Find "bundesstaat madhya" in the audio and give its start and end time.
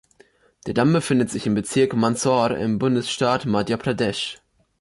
2.79-3.77